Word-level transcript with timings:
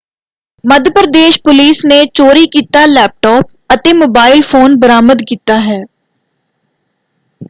ਮੱਧ 0.63 0.87
Pradesh 0.89 1.37
police 1.43 1.83
ਨੇ 1.85 2.03
ਚੋਰੀ 2.13 2.45
ਕੀਤਾ 2.47 2.85
ਲੈਪਟਾਪ 2.85 3.51
ਅਤੇ 3.73 3.93
ਮੋਬਾਈਲ 3.93 4.41
ਫ਼ੋਨ 4.41 4.75
ਬਰਾਮਦ 4.79 5.21
ਕੀਤਾ 5.27 5.59
ਹੈ। 5.61 5.79